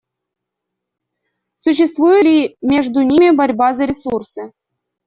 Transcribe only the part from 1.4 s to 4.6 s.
Существует ли между ними борьба за ресурсы?